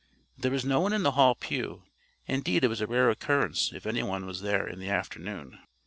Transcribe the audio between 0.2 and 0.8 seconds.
There was no